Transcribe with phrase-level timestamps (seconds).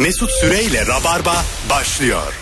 [0.00, 2.34] Mesut Süreyle Rabarba başlıyor.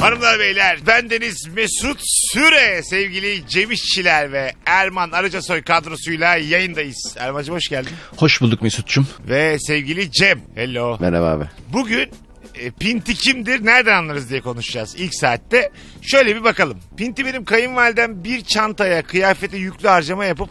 [0.00, 2.00] Hanımlar beyler bendeniz Mesut
[2.32, 7.14] Süre sevgili Cem İşçiler ve Erman Arıcasoy kadrosuyla yayındayız.
[7.18, 7.92] Erman'cığım hoş geldin.
[8.16, 9.06] Hoş bulduk Mesut'cum.
[9.28, 10.40] Ve sevgili Cem.
[10.54, 10.96] Hello.
[11.00, 11.44] Merhaba abi.
[11.72, 12.10] Bugün
[12.54, 15.70] e, Pinti kimdir nereden anlarız diye konuşacağız ilk saatte.
[16.02, 16.78] Şöyle bir bakalım.
[16.96, 20.50] Pinti benim kayınvalidem bir çantaya kıyafete yüklü harcama yapıp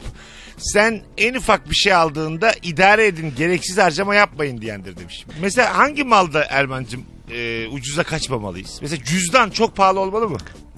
[0.60, 5.26] sen en ufak bir şey aldığında idare edin gereksiz harcama yapmayın diyendir demiş.
[5.42, 8.80] Mesela hangi malda Erman'cığım e, ucuza kaçmamalıyız?
[8.82, 10.38] Mesela cüzdan çok pahalı olmalı mı?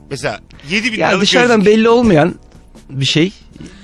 [0.09, 0.39] Mesela
[0.69, 1.73] 7 bin Ya liralık dışarıdan gözlük.
[1.77, 2.35] belli olmayan
[2.89, 3.31] bir şey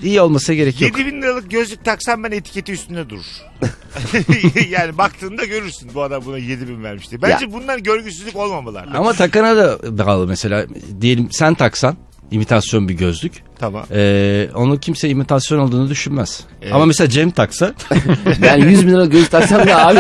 [0.03, 0.99] iyi olmasa gerek yok.
[0.99, 3.25] 7 bin liralık gözlük taksam ben etiketi üstünde durur.
[4.69, 7.21] yani baktığında görürsün bu adam buna 7 bin vermiş diye.
[7.21, 8.79] Bence bunlar görgüsüzlük olmamalı.
[8.79, 8.95] artık.
[8.95, 10.65] Ama takana da bağlı mesela.
[11.01, 11.97] Diyelim sen taksan
[12.31, 13.33] imitasyon bir gözlük.
[13.59, 13.85] Tamam.
[13.91, 16.43] Ee, onu kimse imitasyon olduğunu düşünmez.
[16.61, 16.73] Evet.
[16.73, 17.73] Ama mesela Cem taksa
[18.41, 19.99] Ben 100 bin lira göz taksam da abi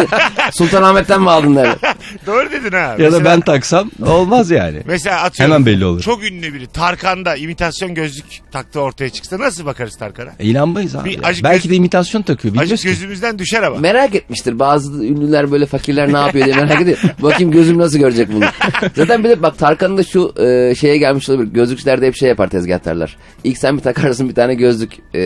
[0.53, 1.75] Sultanahmet'ten mi aldın der.
[2.27, 2.77] Doğru dedin ha.
[2.77, 4.81] ya da Mesela- ben taksam olmaz yani.
[4.85, 5.53] Mesela atıyorum.
[5.53, 6.01] Hemen belli olur.
[6.01, 10.31] Çok ünlü biri Tarkan'da imitasyon gözlük taktı ortaya çıksa nasıl bakarız Tarkan'a?
[10.39, 11.09] E, İnanmayız abi.
[11.09, 12.55] Bir acık Belki göz- de imitasyon takıyor.
[12.57, 12.87] Acık ki.
[12.87, 13.77] gözümüzden düşer ama.
[13.77, 16.97] Merak etmiştir bazı ünlüler böyle fakirler ne yapıyor diye merak ediyor.
[17.21, 18.45] Bakayım gözüm nasıl görecek bunu.
[18.95, 21.53] Zaten bir de bak Tarkan'ın da şu e, şeye gelmiş olabilir.
[21.53, 23.17] Gözlükçülerde hep şey yapar tezgahtarlar.
[23.47, 25.19] İlk sen bir takarsın bir tane gözlük e,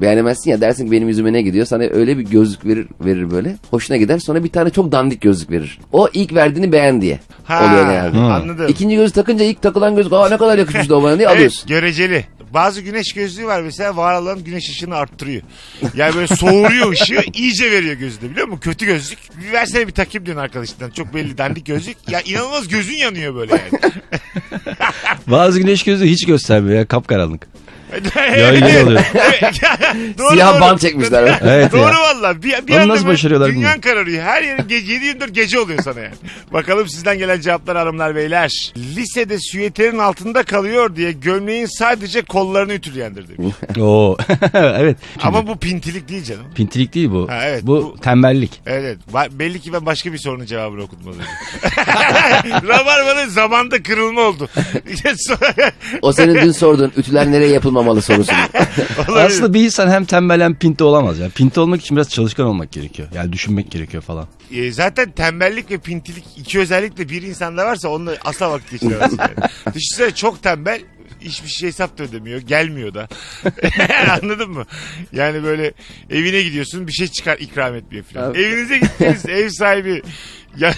[0.00, 1.66] beğenemezsin ya dersin ki benim yüzüme ne gidiyor.
[1.66, 3.56] Sana öyle bir gözlük verir, verir böyle.
[3.70, 5.78] Hoşuna gider sonra bir tane çok dandik gözlük verir.
[5.92, 8.18] O ilk verdiğini beğen diye Ha, oluyor genelde.
[8.18, 8.66] Anladım.
[8.68, 11.68] İkinci gözlük takınca ilk takılan gözlük aa ne kadar yakışmış o bana diye Evet, alıyorsun.
[11.68, 12.24] göreceli.
[12.54, 15.42] Bazı güneş gözlüğü var mesela var olan güneş ışığını arttırıyor.
[15.96, 18.60] Yani böyle soğuruyor ışığı iyice veriyor gözüne biliyor musun?
[18.60, 19.18] Kötü gözlük.
[19.46, 20.90] Bir versene bir takayım diyorsun arkadaşından.
[20.90, 21.96] Çok belli dandik gözlük.
[22.08, 23.92] Ya inanılmaz gözün yanıyor böyle yani.
[25.26, 27.46] Bazı güneş gözü hiç göstermiyor ya kapkaranlık.
[28.36, 29.00] Gölge oluyor.
[30.18, 30.60] Doğru, Siyah doğru.
[30.60, 31.38] bant çekmişler.
[31.44, 32.00] Evet Doğru ya.
[32.00, 32.42] valla.
[32.42, 33.80] Bir, bir Onu anda nasıl başarıyorlar Dünyan bilmiyorum.
[33.80, 34.22] kararıyor.
[34.24, 36.14] Her yerin ge- 7-24 gece oluyor sana yani.
[36.52, 38.72] Bakalım sizden gelen cevaplar hanımlar beyler.
[38.96, 43.54] Lisede süyeterin altında kalıyor diye gömleğin sadece kollarını ütüleyendir demiş.
[43.80, 44.16] Oo.
[44.54, 44.96] evet.
[45.22, 46.44] Ama bu pintilik değil canım.
[46.54, 47.28] Pintilik değil bu.
[47.30, 48.60] Ha, evet, bu, bu- tembellik.
[48.66, 48.98] Evet,
[49.32, 51.26] belli ki ben başka bir sorunun cevabını okudum az önce.
[52.68, 54.48] Rabarba'nın zamanda kırılma oldu.
[56.02, 58.32] O senin dün sorduğun ütüler nereye yapılmamalı sorusu.
[59.08, 59.26] Olabilir.
[59.26, 61.18] Aslında bir insan hem tembel hem pinti olamaz.
[61.18, 63.08] Yani pinti olmak için biraz çalışkan olmak gerekiyor.
[63.14, 64.26] Yani düşünmek gerekiyor falan.
[64.50, 69.18] E, zaten tembellik ve pintilik iki özellik de bir insanda varsa onunla asla vakit geçiremezsin.
[69.18, 69.50] Yani.
[69.74, 70.80] Düşünsene çok tembel
[71.24, 72.40] hiçbir şey hesap da ödemiyor.
[72.40, 73.08] Gelmiyor da.
[74.22, 74.64] Anladın mı?
[75.12, 75.72] Yani böyle
[76.10, 78.34] evine gidiyorsun bir şey çıkar ikram etmiyor falan.
[78.34, 80.02] Evinize gittiniz ev sahibi
[80.58, 80.72] ya,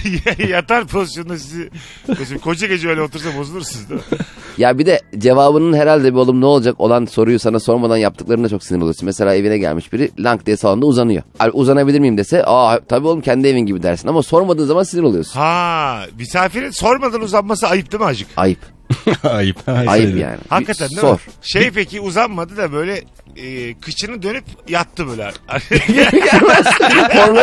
[0.48, 1.70] yatar pozisyonda sizi
[2.08, 4.18] mesela koca gece öyle otursa bozulursunuz değil mi?
[4.58, 8.64] Ya bir de cevabının herhalde bir oğlum ne olacak olan soruyu sana sormadan yaptıklarında çok
[8.64, 9.06] sinir oluyorsun.
[9.06, 11.22] Mesela evine gelmiş biri lank diye salonda uzanıyor.
[11.40, 15.02] Abi uzanabilir miyim dese aa tabii oğlum kendi evin gibi dersin ama sormadığın zaman sinir
[15.02, 15.40] oluyorsun.
[15.40, 18.28] Ha misafirin sormadan uzanması ayıp değil mi acık?
[18.36, 18.58] Ayıp.
[19.22, 19.68] Ayıp.
[19.68, 20.38] Ayıp yani.
[20.48, 21.12] Hakikaten değil Sor.
[21.12, 21.18] mi?
[21.42, 23.02] Şey peki uzanmadı da böyle
[23.36, 25.32] e, kıçını dönüp yattı böyle.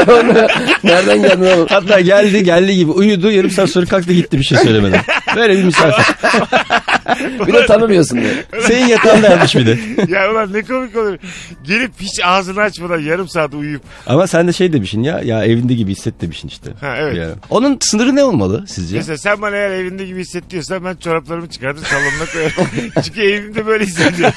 [0.06, 0.48] Korna.
[0.84, 1.68] Nereden geldin oğlum?
[1.70, 5.02] Hatta geldi geldi gibi uyudu yarım saat sonra kalktı gitti bir şey söylemeden.
[5.36, 6.16] Böyle bir misafir.
[7.48, 8.44] Bir de tanımıyorsun diye.
[8.62, 9.78] Senin yatağında yapmış bir de.
[10.14, 11.18] ya ulan ne komik olur.
[11.64, 13.82] Gelip hiç ağzını açmadan yarım saat uyuyup.
[14.08, 16.72] Ama sen de şey demişsin ya ya evinde gibi hisset demişsin işte.
[16.82, 17.18] Ha, evet.
[17.18, 17.34] Yani.
[17.50, 18.98] Onun sınırı ne olmalı sizce?
[18.98, 22.92] Mesela sen bana eğer evinde gibi hissettiriyorsan ben çoraplarımı çıkartır salonuna koyarım.
[23.04, 24.34] Çünkü evimde böyle hissediyorum.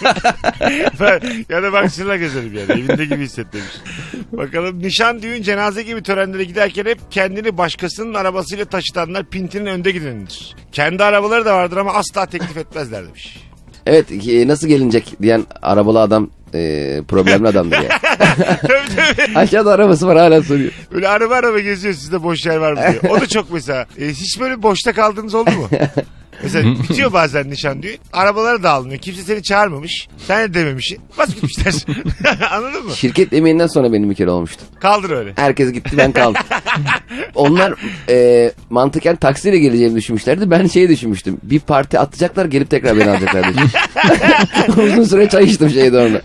[1.00, 2.80] ben, ya da baksırla gezerim yani.
[2.80, 3.74] Evinde gibi hisset demiş.
[4.32, 10.56] Bakalım nişan, düğün, cenaze gibi törenlere giderken hep kendini başkasının arabasıyla taşıtanlar pintinin önde gidenidir.
[10.72, 13.36] Kendi arabaları da vardır ama asla teklif etmezler demiş.
[13.86, 17.88] Evet e, nasıl gelinecek diyen arabalı adam e, problemli adamdır ya.
[18.60, 19.34] tabii tabii.
[19.38, 20.72] Aşağıda arabası var hala soruyor.
[20.92, 23.12] Böyle araba araba geziyor sizde boş yer var mı diye.
[23.12, 23.86] O da çok mesela.
[23.98, 25.68] E, hiç böyle boşta kaldığınız oldu mu?
[26.42, 27.98] Mesela bitiyor bazen nişan düğün.
[28.12, 28.98] Arabalara dağılmıyor.
[28.98, 30.08] Kimse seni çağırmamış.
[30.26, 30.98] Sen de dememişsin.
[31.18, 31.74] Bas gitmişler.
[32.50, 32.92] Anladın mı?
[32.92, 34.62] Şirket yemeğinden sonra benim bir kere olmuştu.
[34.80, 35.32] Kaldır öyle.
[35.36, 36.42] Herkes gitti ben kaldım.
[37.34, 37.74] Onlar
[38.08, 40.50] e, mantıken taksiyle geleceğimi düşünmüşlerdi.
[40.50, 41.36] Ben şey düşünmüştüm.
[41.42, 43.64] Bir parti atacaklar gelip tekrar beni alacaklar diye.
[44.86, 46.20] Uzun süre çay içtim şeyde orada.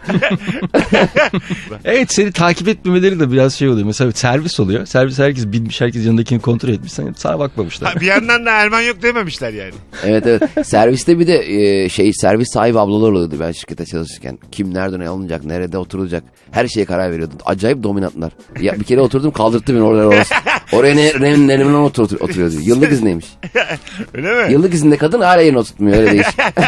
[1.85, 3.88] Evet seni takip etmemeleri de biraz şey oluyor.
[3.88, 4.85] Mesela servis oluyor.
[4.85, 6.94] Servis herkes binmiş herkes yanındakini kontrol etmiş.
[6.94, 7.94] Sen sana bakmamışlar.
[7.94, 9.73] Ha, bir yandan da Erman yok dememişler yani.
[10.05, 10.67] Evet evet.
[10.67, 11.37] Serviste bir de
[11.83, 14.39] e, şey servis sahibi ablalar oluyordu ben şirkete çalışırken.
[14.51, 17.33] Kim nerede ne alınacak, nerede oturulacak her şeye karar veriyordu.
[17.45, 18.31] Acayip dominantlar.
[18.61, 20.35] Ya bir kere oturdum kaldırttı beni orada orası.
[20.71, 22.63] Oraya ne, ne, Neriman otur, otur, oturuyor diyor.
[22.63, 23.25] Yıllık izneymiş.
[24.13, 24.54] Öyle mi?
[24.54, 26.24] Yıllık izinde kadın hala yerini oturtmuyor öyle değil.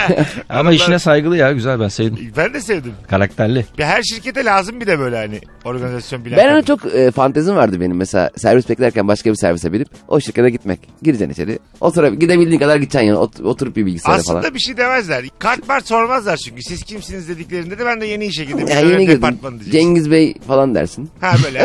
[0.50, 2.31] Ama işine saygılı ya güzel ben sevdim.
[2.38, 2.94] Ben de sevdim.
[3.09, 3.65] Karakterli.
[3.77, 6.38] Bir her şirkete lazım bir de böyle hani organizasyon bilen.
[6.38, 6.65] ben ona kadın.
[6.65, 7.98] çok e, fantezim vardı benim.
[7.98, 10.80] Mesela servis beklerken başka bir servise binip o şirkete gitmek.
[11.01, 11.59] Gireceksin içeri.
[11.81, 13.18] Otura, gidebildiğin kadar gideceksin yani.
[13.18, 14.53] Ot- oturup bir bilgisayara Aslında falan.
[14.56, 15.25] bir şey demezler.
[15.39, 16.62] Kart var sormazlar çünkü.
[16.63, 18.68] Siz kimsiniz dediklerinde de ben de yeni işe girdim.
[18.68, 19.18] Ya Şöyle yeni girdim.
[19.18, 19.80] departman diyeceksin.
[19.80, 21.09] Cengiz Bey falan dersin.
[21.21, 21.59] Ha böyle.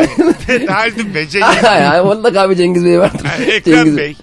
[0.47, 0.65] Hani.
[0.67, 3.21] Haldun Bey, Cengiz ya mutlaka bir Cengiz Bey vardır.
[3.47, 4.15] Ekrem Cengiz Bey.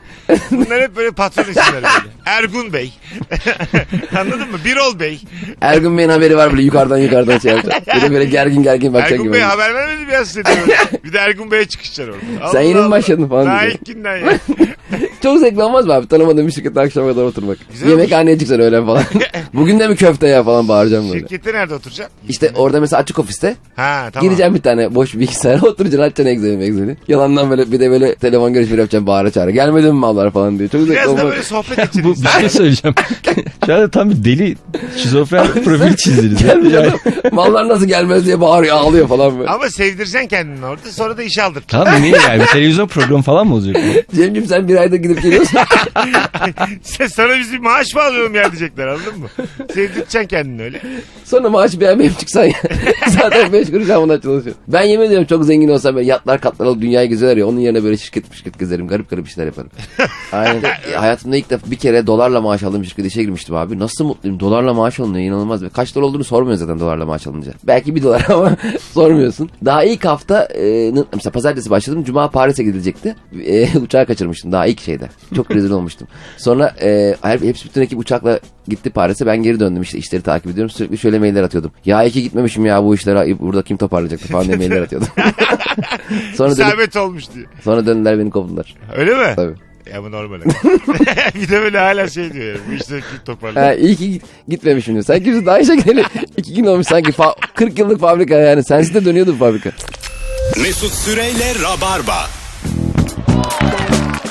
[0.50, 1.86] Bunlar hep böyle patron isimleri böyle.
[2.26, 2.92] Ergun Bey.
[4.18, 4.58] Anladın mı?
[4.64, 5.20] Birol Bey.
[5.60, 7.86] Ergun Bey'in haberi var böyle yukarıdan yukarıdan şey yapacak.
[8.02, 9.34] De böyle gergin gergin bakacak Ergun gibi.
[9.34, 10.42] Bey haber vermedi mi ya size.
[11.04, 12.48] Bir de Ergun Bey'e çıkışlar orada.
[12.52, 13.80] Sen yeni mi başladın falan Daha diyecek.
[13.80, 14.38] ilk günden ya.
[15.24, 16.08] Çok zevkli olmaz mı abi?
[16.08, 17.58] Tanımadığım bir şirkette akşama kadar oturmak.
[17.72, 19.02] Güzel Yemekhaneye çıksan öğlen falan.
[19.54, 21.20] Bugün de mi köfte ya falan bağıracağım böyle.
[21.20, 22.14] Şirkette nerede oturacaksın?
[22.28, 24.28] İşte orada mesela açık ofiste Ha tamam.
[24.28, 26.96] gireceğim bir tane boş bilgisayara oturacaksın açacaksın egzeli egzeli.
[27.08, 29.50] Yalandan böyle bir de böyle telefon görüşmeleri yapacaksın bağıra çağıra.
[29.50, 30.68] Gelmedin mi mallar falan diye.
[30.68, 32.04] Çok zevkli Biraz da böyle sohbet edeceksin.
[32.04, 32.94] Bu bir şey söyleyeceğim.
[33.66, 34.56] Şu anda tam bir deli
[34.96, 36.42] şizofren profil çizdiniz.
[36.42, 36.98] Yani, adam.
[37.32, 39.50] Mallar nasıl gelmez diye bağırıyor ağlıyor falan böyle.
[39.50, 41.64] Ama sevdireceksin kendini orada sonra da işe aldır.
[41.68, 42.42] tamam niye yani?
[42.42, 43.76] Bir televizyon programı falan mı olacak?
[43.76, 44.16] bu?
[44.16, 45.58] Cemciğim sen bir ayda gidip geliyorsun.
[46.82, 49.28] Sen sana bizim maaş mı alıyorum ya diyecekler anladın mı?
[49.74, 50.80] Sevdireceksin kendini öyle.
[51.24, 52.54] Sonra maaşı beğenmeyip çıksan ya.
[53.08, 54.56] Zaten 5 kuruş bundan çalışıyor.
[54.68, 57.46] Ben yemin ediyorum çok zengin olsam böyle yatlar katlar alıp dünyayı geziyorlar ya.
[57.46, 58.88] Onun yerine böyle şirket şirket gezerim.
[58.88, 59.70] Garip garip işler yaparım.
[60.32, 60.62] Aynen.
[60.92, 63.78] Ya Hayatımda ilk defa bir kere dolarla maaş aldığım şirkete işe girmiştim abi.
[63.78, 64.40] Nasıl mutluyum.
[64.40, 65.62] Dolarla maaş alınıyor inanılmaz.
[65.72, 67.52] Kaç dolar olduğunu sormuyor zaten dolarla maaş alınca.
[67.64, 68.56] Belki bir dolar ama
[68.92, 69.50] sormuyorsun.
[69.64, 72.04] Daha ilk hafta e, mesela pazartesi başladım.
[72.04, 73.16] Cuma Paris'e gidilecekti.
[73.46, 75.03] E, uçağı kaçırmıştım daha ilk şeyde.
[75.36, 76.08] Çok rezil olmuştum.
[76.36, 79.26] Sonra e, her- hepsi bütün ekip uçakla gitti Paris'e.
[79.26, 80.70] Ben geri döndüm işte işleri takip ediyorum.
[80.70, 81.72] Sürekli şöyle mailler atıyordum.
[81.84, 85.08] Ya iyi ki gitmemişim ya bu işlere burada kim toparlayacaktı falan diye mailler atıyordum.
[86.36, 87.44] sonra, dönüp, olmuş diye.
[87.64, 88.74] sonra döndüler beni kovdular.
[88.96, 89.32] Öyle mi?
[89.36, 89.54] Tabii.
[89.92, 90.40] Ya bu normal.
[91.34, 92.60] bir de böyle hala şey diyor ya.
[92.70, 93.64] Bu işleri kim toparlar?
[93.64, 95.04] Ha, iyi ki git- gitmemişim diyor.
[95.04, 96.04] Sanki biz daha işe gideli
[96.36, 97.10] iki gün olmuş sanki.
[97.10, 98.64] Fa- 40 yıllık fabrika yani.
[98.64, 99.70] Sensiz de dönüyordu bu fabrika.
[100.62, 102.26] Mesut Süreyle Rabarba.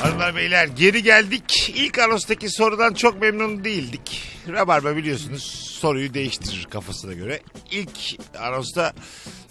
[0.04, 1.72] Hanımlar beyler geri geldik.
[1.76, 4.22] İlk anonstaki sorudan çok memnun değildik.
[4.48, 5.42] Rabarba biliyorsunuz
[5.80, 7.40] soruyu değiştirir kafasına göre.
[7.70, 8.92] İlk anonsta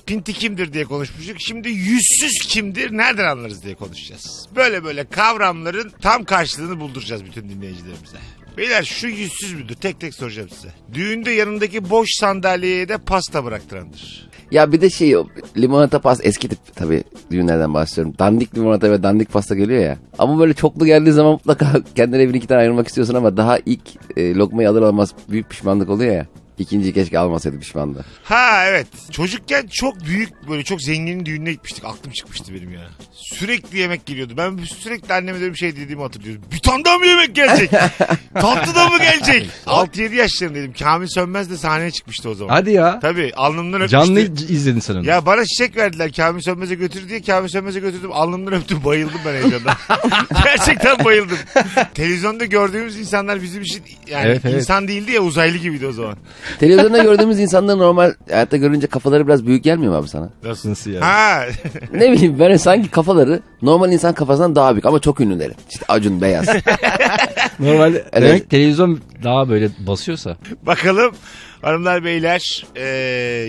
[0.05, 1.37] pinti kimdir diye konuşmuştuk.
[1.39, 4.47] Şimdi yüzsüz kimdir nereden anlarız diye konuşacağız.
[4.55, 8.17] Böyle böyle kavramların tam karşılığını bulduracağız bütün dinleyicilerimize.
[8.57, 9.75] Beyler şu yüzsüz müdür?
[9.75, 10.67] Tek tek soracağım size.
[10.93, 14.29] Düğünde yanındaki boş sandalyeye de pasta bıraktırandır.
[14.51, 15.15] Ya bir de şey
[15.57, 18.15] limonata pas eski tip tabii düğünlerden bahsediyorum.
[18.19, 19.97] Dandik limonata ve dandik pasta geliyor ya.
[20.17, 23.81] Ama böyle çoklu geldiği zaman mutlaka kendine bir iki tane ayırmak istiyorsun ama daha ilk
[24.17, 26.27] e, lokmayı alır almaz büyük pişmanlık oluyor ya.
[26.59, 28.05] İkinciyi keşke almasaydı pişmandı.
[28.23, 28.87] Ha evet.
[29.11, 31.85] Çocukken çok büyük böyle çok zenginin düğününe gitmiştik.
[31.85, 32.89] Aklım çıkmıştı benim ya.
[33.13, 34.33] Sürekli yemek geliyordu.
[34.37, 36.41] Ben sürekli anneme de bir şey dediğimi hatırlıyorum.
[36.51, 37.71] Bir tane daha mı yemek gelecek?
[38.33, 39.49] Tatlı da mı gelecek?
[39.65, 40.73] 6-7 yaşlarındaydım.
[40.73, 42.53] Kamil Sönmez de sahneye çıkmıştı o zaman.
[42.53, 42.99] Hadi ya.
[42.99, 43.91] Tabii alnımdan öpmüştü.
[43.91, 45.05] Canlı izledin sen onu.
[45.05, 48.11] Ya bana çiçek verdiler Kamil Sönmez'e götür diye Kamil Sönmez'e götürdüm.
[48.13, 49.75] Alnımdan öptüm bayıldım ben heyecandan.
[50.43, 51.37] Gerçekten bayıldım.
[51.93, 54.55] Televizyonda gördüğümüz insanlar bizim için yani Evet, evet.
[54.55, 56.17] insan değildi ya uzaylı gibiydi o zaman.
[56.59, 60.29] Televizyonda gördüğümüz insanları normal hayatta görünce kafaları biraz büyük gelmiyor mu abi sana?
[60.43, 60.69] Nasıl?
[60.69, 61.01] Nasıl ya?
[61.01, 61.43] Ha
[61.93, 65.53] Ne bileyim böyle sanki kafaları normal insan kafasından daha büyük ama çok ünlüleri.
[65.71, 66.45] İşte Acun Beyaz.
[67.59, 68.29] Normalde Evet.
[68.29, 70.37] demek televizyon daha böyle basıyorsa.
[70.65, 71.15] Bakalım
[71.63, 72.85] hanımlar beyler e,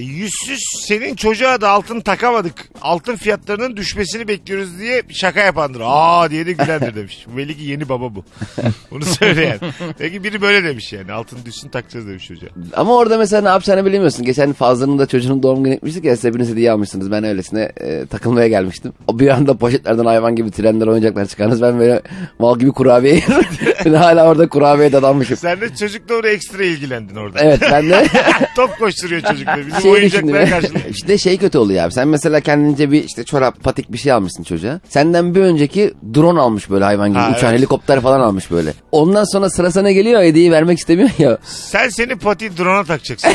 [0.01, 2.69] yüzsüz senin çocuğa da altın takamadık.
[2.83, 5.83] Altın fiyatlarının düşmesini bekliyoruz diye şaka yapandır.
[5.85, 7.27] Aa diye de gülendir demiş.
[7.37, 8.25] Belli ki yeni baba bu.
[8.91, 9.59] Bunu söyleyen.
[9.99, 12.49] Peki biri böyle demiş yani altın düşsün takacağız demiş çocuğa.
[12.77, 14.25] Ama orada mesela ne yapacağını bilemiyorsun.
[14.25, 17.11] Geçen Fazlı'nın da çocuğunun doğum günü etmiştik ya siz hepiniz hediye almışsınız.
[17.11, 18.93] Ben öylesine e, takılmaya gelmiştim.
[19.07, 21.63] O bir anda poşetlerden hayvan gibi trenler oyuncaklar çıkarınız.
[21.63, 22.03] Ben böyle
[22.39, 23.45] mal gibi kurabiye yiyorum.
[23.85, 25.37] Ben hala orada kurabiye dadanmışım.
[25.37, 27.39] Sen de çocukla oraya ekstra ilgilendin orada.
[27.41, 28.07] Evet ben de
[28.57, 29.57] Top koşturuyor çocukla.
[29.67, 30.83] Bizim şey oyuncaklara karşılık.
[30.91, 31.93] işte şey kötü oluyor abi.
[31.93, 34.81] Sen mesela kendince bir işte çorap patik bir şey almışsın çocuğa.
[34.89, 37.19] Senden bir önceki drone almış böyle hayvan gibi.
[37.19, 37.59] Ha, Uçan evet.
[37.59, 38.73] helikopter falan almış böyle.
[38.93, 41.39] Ondan sonra sıra sana geliyor hediyeyi vermek istemiyor ya.
[41.45, 43.31] Sen seni pati drone'a takacaksın.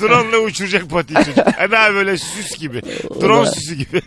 [0.00, 1.38] Drone'la uçuracak pati çocuk.
[1.38, 2.82] Abi böyle süs gibi.
[3.22, 4.02] Drone süsü gibi.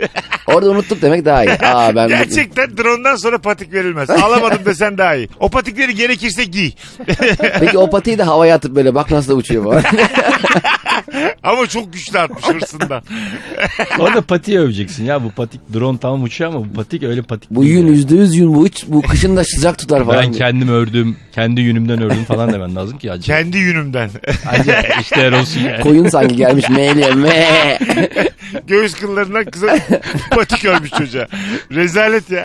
[0.48, 1.52] Orada unuttuk demek daha iyi.
[1.52, 4.10] Aa ben Gerçekten drone'dan sonra patik verilmez.
[4.10, 5.19] Alamadım desen daha iyi.
[5.20, 5.30] İyi.
[5.40, 6.72] O patikleri gerekirse giy.
[7.60, 9.84] Peki o patiyi de havaya atıp böyle bak nasıl da uçuyor falan.
[11.44, 13.04] Ama çok güçlü atmış hırsından.
[14.00, 17.64] Orada patiyi öveceksin ya bu patik drone tamam uçuyor ama bu patik öyle patik bu
[17.64, 20.24] yün yüzde yüz yün bu, hiç, bu kışın da sıcak tutar falan.
[20.24, 23.26] Ben kendim ördüm, kendi yünümden ördüm falan demen lazım ki acı.
[23.26, 24.10] Kendi yünümden.
[24.50, 25.82] Acı işte olsun yani.
[25.82, 27.80] Koyun sanki gelmiş meyle me.
[28.68, 29.80] Göğüs kıllarından kısa
[30.32, 31.28] patik örmüş çocuğa.
[31.72, 32.44] Rezalet ya.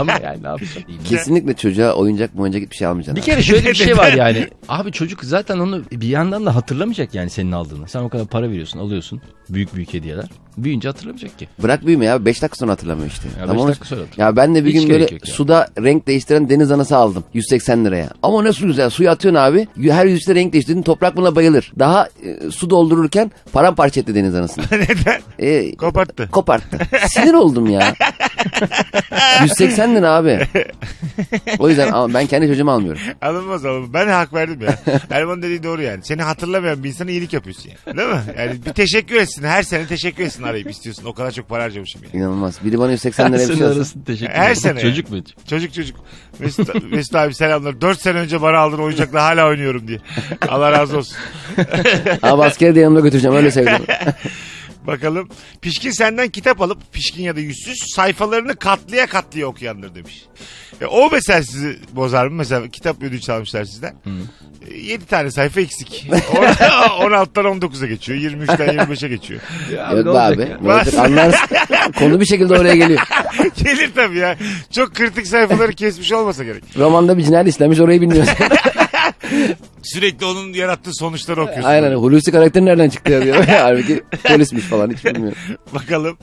[0.00, 0.86] Ama yani ne yapacağım?
[1.08, 3.16] Kesinlikle çocuğa oyuncak mı oyuncak hiçbir şey almayacaksın.
[3.16, 4.48] Bir kere şöyle bir şey var yani.
[4.68, 7.88] Abi çocuk zaten onu bir yandan da hatırlamayacak yani senin aldığını.
[7.88, 9.20] Sen o kadar para veriyorsun, alıyorsun.
[9.48, 10.24] Büyük büyük hediyeler.
[10.56, 11.48] Büyüyünce hatırlamayacak ki.
[11.62, 13.28] Bırak büyüme ya 5 dakika sonra hatırlamıyor işte.
[13.40, 13.68] Ya Tamam beş mı?
[13.68, 14.28] dakika sonra hatırlıyor.
[14.28, 17.24] Ya ben de bir Hiç gün böyle suda renk değiştiren deniz anası aldım.
[17.34, 18.08] 180 liraya.
[18.22, 19.66] Ama nasıl güzel suya atıyorsun abi.
[19.90, 21.72] Her yüzde renk değiştirdin toprak buna bayılır.
[21.78, 24.64] Daha e, su doldururken paramparça etti deniz anasını.
[24.72, 25.20] Neden?
[25.38, 26.28] E, Koparttı.
[26.32, 26.78] koparttı.
[27.08, 27.94] Sinir oldum ya.
[29.42, 30.40] 180 lira abi.
[31.58, 33.00] O yüzden al- ben kendi çocuğumu almıyorum.
[33.22, 33.92] Alınmaz alınmaz.
[33.92, 34.78] Ben hak verdim ya.
[35.10, 36.04] Erman dediği doğru yani.
[36.04, 37.98] Seni hatırlamayan bir insana iyilik yapıyorsun yani.
[37.98, 38.20] Değil mi?
[38.38, 39.42] Yani bir teşekkür etsin.
[39.44, 41.04] Her sene teşekkür etsin arayıp istiyorsun.
[41.04, 42.16] O kadar çok para harcamışım yani.
[42.16, 42.58] İnanılmaz.
[42.64, 43.76] Biri bana 180 lira bir şey alsa.
[43.76, 44.56] arasında teşekkür Her ederim.
[44.56, 45.16] sene Çocuk mu?
[45.50, 45.96] Çocuk çocuk.
[46.38, 47.80] Mesut, Mesut abi selamlar.
[47.80, 49.98] 4 sene önce bana aldın oyuncakla hala oynuyorum diye.
[50.48, 51.16] Allah razı olsun.
[52.22, 53.72] Abi askere de yanımda götüreceğim öyle sevdim.
[54.86, 55.28] Bakalım.
[55.60, 60.24] Pişkin senden kitap alıp pişkin ya da yüzsüz sayfalarını katlıya katlıya okuyandır demiş.
[60.80, 62.34] E, o mesela sizi bozar mı?
[62.34, 63.94] Mesela kitap ödünç almışlar sizden.
[64.70, 66.06] E, 7 tane sayfa eksik.
[66.38, 66.52] Orada
[66.86, 68.18] 16'dan 19'a geçiyor.
[68.18, 69.40] 23'ten 25'e geçiyor.
[69.74, 70.42] Ya Yok ne be olacak abi.
[70.50, 70.58] ya?
[70.62, 71.56] Ne olacak anlarsın.
[71.98, 73.00] Konu bir şekilde oraya geliyor.
[73.64, 74.36] Gelir tabii ya.
[74.70, 76.64] Çok kritik sayfaları kesmiş olmasa gerek.
[76.78, 78.34] Romanda bir cinayet işlemiş orayı bilmiyorsun.
[79.82, 81.68] Sürekli onun yarattığı sonuçları okuyorsun.
[81.68, 83.44] Aynen Hulusi karakteri nereden çıktı ya diyor.
[83.48, 85.38] Halbuki polismiş falan hiç bilmiyorum.
[85.74, 86.18] Bakalım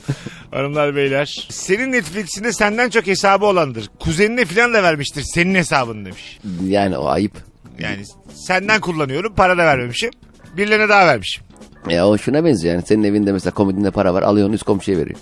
[0.50, 1.46] hanımlar beyler.
[1.50, 3.90] Senin Netflix'inde senden çok hesabı olandır.
[4.00, 6.38] Kuzenine falan da vermiştir senin hesabın demiş.
[6.66, 7.32] Yani o ayıp.
[7.78, 8.02] Yani
[8.34, 10.10] senden kullanıyorum para da vermemişim.
[10.56, 11.44] Birilerine daha vermişim.
[11.88, 12.86] Ya o şuna benziyor yani.
[12.86, 15.18] Senin evinde mesela komodinde para var alıyor onu üst komşuya veriyor.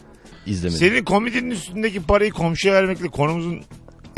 [0.47, 0.79] İzlemedim.
[0.79, 3.61] Senin komedinin üstündeki parayı komşuya vermekle konumuzun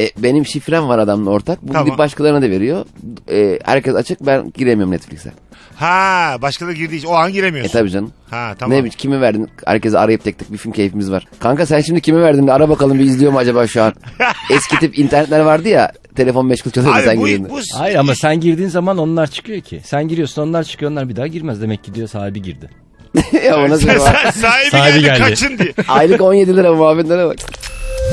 [0.01, 1.63] E, benim şifrem var adamla ortak.
[1.63, 1.93] Bunu Tamam.
[1.93, 2.85] bir başkalarına da veriyor.
[3.31, 5.33] E, herkes açık ben giremiyorum Netflix'e.
[5.75, 7.73] ha başka da girdiği için o an E giremiyorsun.
[7.73, 8.13] tabi canım.
[8.31, 8.85] Ha tamam.
[8.85, 9.49] Ne kimi verdin?
[9.67, 11.27] Herkese arayıp tek tek bir film keyfimiz var.
[11.41, 12.47] Kanka sen şimdi kime verdin?
[12.47, 13.93] Bir ara bakalım bir izliyor mu acaba şu an?
[14.51, 15.93] Eski tip internetler vardı ya.
[16.17, 17.51] Telefon meşgul çalıyordu Abi sen bu, girdiğinde.
[17.51, 19.81] bu, Hayır ama sen girdiğin zaman onlar çıkıyor ki.
[19.85, 21.63] Sen giriyorsun onlar çıkıyor onlar bir daha girmez.
[21.63, 22.71] Demek ki diyor sahibi girdi.
[23.47, 25.19] ya o nasıl Sen- sen- sahibi, Sahibi geldi, geldi.
[25.19, 25.73] kaçın diye.
[25.89, 27.37] Aylık 17 lira muhabbetlere bak.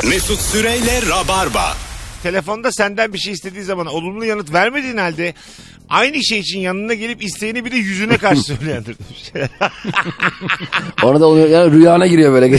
[0.10, 1.74] Mesut Süreyle Rabarba.
[2.24, 5.34] Telefonda senden bir şey istediği zaman olumlu yanıt vermediğin halde
[5.89, 8.96] aynı şey için yanına gelip isteğini bir de yüzüne karşı söyleyendir.
[11.04, 12.58] Ona da oluyor ya rüyana giriyor böyle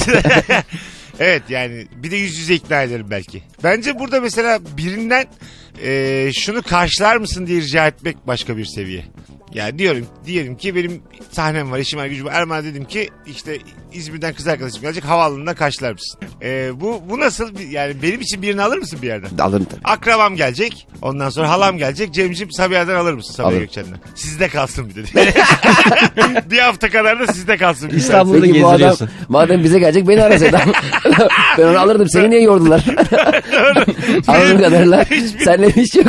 [1.20, 3.42] evet yani bir de yüz yüze ikna ederim belki.
[3.64, 5.26] Bence burada mesela birinden
[5.84, 9.04] e, şunu karşılar mısın diye rica etmek başka bir seviye.
[9.54, 11.02] Yani diyorum diyelim ki benim
[11.32, 12.32] sahnem var, işim var, gücüm var.
[12.32, 13.58] Erman dedim ki işte
[13.92, 16.20] İzmir'den kız arkadaşım gelecek havaalanından karşılar mısın?
[16.42, 17.58] E, bu bu nasıl?
[17.58, 19.38] bir- Yani benim için birini alır mısın bir yerden?
[19.38, 19.80] Alırım tabii.
[19.84, 20.86] Akrabam gelecek.
[21.02, 22.14] Ondan sonra halam gelecek.
[22.14, 23.60] Cemciğim Sabiha'dan alır mısın Sabiha Alırım.
[23.62, 23.98] Gökçen'den?
[24.14, 25.02] Sizde kalsın bir de.
[26.50, 27.90] bir hafta kadar da sizde kalsın.
[27.90, 29.10] bir İstanbul'da Peki bu adam gezdiriyorsun.
[29.28, 30.58] madem bize gelecek beni arasaydı.
[31.58, 32.08] ben onu alırdım.
[32.08, 32.84] Seni niye yordular?
[34.26, 35.04] Anladığım kadarıyla
[35.44, 36.06] seninle bir iş yok.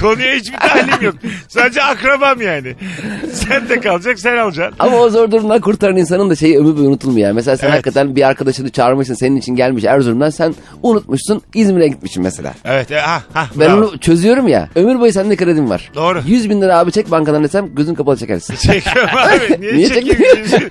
[0.00, 1.14] Konuya hiçbir talim yok.
[1.48, 2.74] Sadece akrabam yani.
[3.32, 4.76] Sen de kalacak sen alacaksın.
[4.78, 7.26] Ama o zor durumdan kurtaran insanın da şeyi ömür boyu unutulmuyor.
[7.26, 7.34] Yani.
[7.34, 7.74] Mesela sen Evet.
[7.74, 12.54] hakikaten bir arkadaşını çağırmışsın senin için gelmiş Erzurum'dan sen unutmuşsun İzmir'e gitmişsin mesela.
[12.64, 12.90] Evet.
[12.90, 13.78] E, ha, ha, Ben bravo.
[13.78, 14.68] onu çözüyorum ya.
[14.74, 15.90] Ömür boyu sende kredim var.
[15.94, 16.22] Doğru.
[16.26, 18.54] 100 bin lira abi çek bankadan desem gözün kapalı çekersin.
[18.56, 19.60] Çekiyorum abi.
[19.60, 20.18] Niye, Niye çekeyim?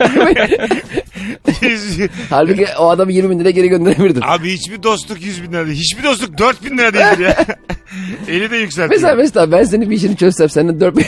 [2.30, 4.22] Halbuki o adamı 20 bin lira geri gönderebilirdin.
[4.24, 5.78] abi hiçbir dostluk 100 bin lira değil.
[5.80, 7.46] Hiçbir dostluk 4 bin lira değildir ya.
[8.28, 8.90] Eli de yükseltiyor.
[9.02, 11.06] Mesela mesela ben senin bir işini çözsem senden 4 bin,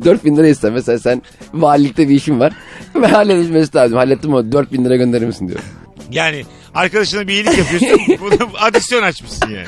[0.04, 0.72] 4 bin lira istem.
[0.72, 1.22] Mesela sen
[1.54, 2.52] valilikte bir işin var.
[2.94, 5.60] Ben halledmiş Mesut abim hallettim o 4 bin lira gönderir misin diyor.
[6.10, 8.00] Yani arkadaşına bir iyilik yapıyorsun.
[8.20, 9.66] Bunu adisyon açmışsın yani.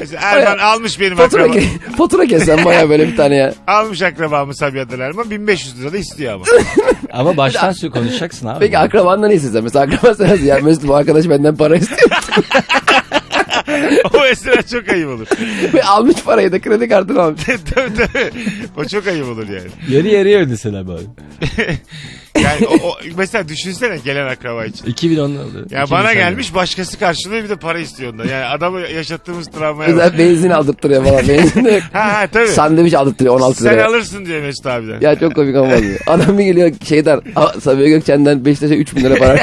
[0.00, 1.60] Mesela Erman almış benim Fatura, akrabamı.
[1.60, 3.54] ke- fatura kesen baya böyle bir tane ya.
[3.66, 6.44] Almış akrabamı Sabiha'dan Erman 1500 lira da istiyor ama.
[7.12, 8.58] Ama baştan su konuşacaksın abi.
[8.60, 9.62] Peki akrabandan ne istesen?
[9.64, 12.10] Mesela akraban sen nasıl ya Mesut bu arkadaş benden para istiyor.
[14.14, 15.26] o mesela çok ayıp olur.
[15.74, 17.42] Ve almış parayı da kredi kartını almış.
[17.46, 18.30] tabii tabii.
[18.76, 19.68] O çok ayıp olur yani.
[19.88, 20.92] Yarı yarıya ödeseler abi.
[22.48, 24.84] Yani o, o- mesela düşünsene gelen akraba için.
[24.86, 25.66] 2010'da aldı.
[25.70, 28.24] Ya bana gelmiş başkası karşılıyor bir de para istiyor ondan.
[28.28, 29.96] Yani adamı yaşattığımız travmaya bak.
[29.96, 31.28] Mesela benzin aldırttırıyor falan.
[31.28, 31.80] Benzin de.
[31.92, 32.48] Ha ha tabii.
[32.48, 33.86] Sandviç aldırttırıyor 16 Sen liraya.
[33.88, 35.00] alırsın diye Mesut abiden.
[35.00, 36.00] Ya çok komik ama oluyor.
[36.06, 39.38] Adam bir geliyor şeyden "Aa, Sabiha Gökçen'den Beşiktaş'a 3 bin lira para.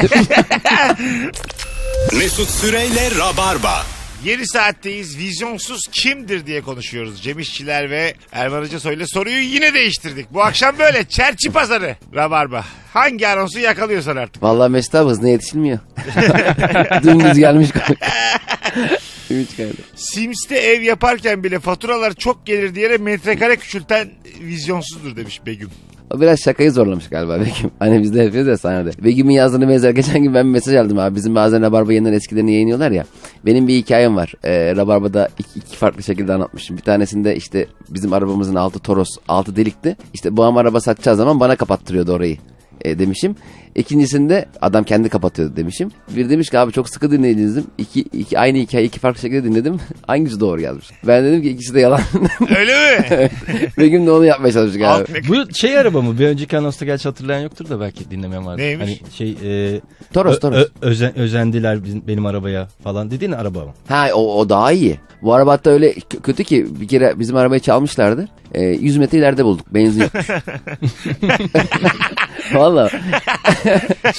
[2.18, 3.82] Mesut Süreyle Rabarba.
[4.26, 5.18] Yeni saatteyiz.
[5.18, 7.22] Vizyonsuz kimdir diye konuşuyoruz.
[7.22, 10.26] Cem İşçiler ve Erman Hoca Soy'la soruyu yine değiştirdik.
[10.32, 11.96] Bu akşam böyle çerçi pazarı.
[12.14, 12.64] Rabarba.
[12.92, 14.42] Hangi anonsu yakalıyorsan artık.
[14.42, 15.78] Vallahi Mesut abi hızına yetişilmiyor.
[17.02, 17.98] Dümdüz gelmiş konuk.
[19.30, 19.76] Ümit geldi.
[19.96, 25.70] Sims'te ev yaparken bile faturalar çok gelir diye metrekare küçülten vizyonsuzdur demiş Begüm.
[26.14, 27.70] O biraz şakayı zorlamış galiba Begüm.
[27.78, 29.04] Hani biz de yapıyoruz ya sahnede.
[29.04, 29.90] Begüm'ün yazdığını benzer.
[29.90, 31.14] Geçen gün ben bir mesaj aldım abi.
[31.14, 33.04] Bizim bazen Rabarba yayınları eskilerini yayınlıyorlar ya.
[33.46, 34.34] Benim bir hikayem var.
[34.44, 36.76] Ee, Rabarba'da iki, iki farklı şekilde anlatmışım.
[36.76, 39.96] Bir tanesinde işte bizim arabamızın altı Toros, altı delikti.
[40.14, 42.36] İşte ama araba satacağı zaman bana kapattırıyordu orayı
[42.84, 43.36] e, demişim.
[43.74, 45.90] İkincisinde adam kendi kapatıyordu demişim.
[46.16, 47.64] Bir demiş ki abi çok sıkı dinledinizdim.
[47.78, 49.80] İki, iki, aynı hikayeyi iki farklı şekilde dinledim.
[50.06, 50.86] Hangisi doğru yazmış.
[51.06, 52.00] Ben dedim ki ikisi de yalan.
[52.58, 53.30] Öyle mi?
[53.78, 54.86] Begüm de onu yapmaya çalıştık abi.
[54.88, 56.18] Alt Bu şey araba mı?
[56.18, 58.62] Bir önceki anonsta gerçi hatırlayan yoktur da belki dinlemeyen vardır.
[58.62, 59.00] Neymiş?
[59.02, 59.36] Hani şey
[59.74, 59.80] e,
[60.12, 60.56] Toros, Toros.
[60.56, 63.72] ö- özen- özendiler bizim, benim arabaya falan dediğin araba mı?
[63.88, 65.00] Ha o, o daha iyi.
[65.22, 68.28] Bu araba hatta öyle kötü ki bir kere bizim arabayı çalmışlardı.
[68.54, 69.74] Ee, 100 metre ileride bulduk.
[69.74, 70.26] Benzin yokmuş.
[72.54, 72.90] Valla.